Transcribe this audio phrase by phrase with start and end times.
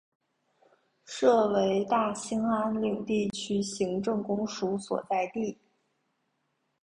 [1.05, 5.59] 设为大兴安岭地区行政公署所在地。